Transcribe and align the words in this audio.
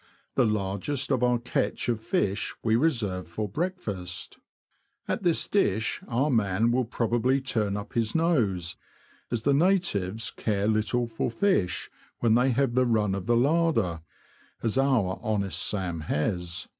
The 0.33 0.47
largest 0.47 1.11
of 1.11 1.21
our 1.21 1.37
catch 1.37 1.87
of 1.87 2.01
fish 2.01 2.55
we 2.63 2.75
reserve 2.75 3.27
for 3.27 3.47
breakfast; 3.47 4.39
at 5.07 5.21
this 5.21 5.47
dish 5.47 6.01
our 6.07 6.31
man 6.31 6.71
will 6.71 6.85
probably 6.85 7.39
turn 7.39 7.77
up 7.77 7.93
his 7.93 8.15
nose, 8.15 8.77
as 9.29 9.43
the 9.43 9.53
natives 9.53 10.31
care 10.31 10.65
little 10.67 11.05
for 11.05 11.29
fish 11.29 11.91
when 12.17 12.33
they 12.33 12.49
have 12.49 12.73
the 12.73 12.87
run 12.87 13.13
of 13.13 13.27
the 13.27 13.37
larder— 13.37 14.01
as 14.63 14.75
our 14.75 15.19
honest 15.21 15.61
Sam 15.61 15.99
has. 15.99 16.67